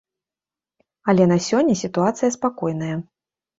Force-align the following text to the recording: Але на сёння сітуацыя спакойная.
Але 1.13 1.27
на 1.33 1.37
сёння 1.49 1.73
сітуацыя 1.83 2.33
спакойная. 2.39 2.93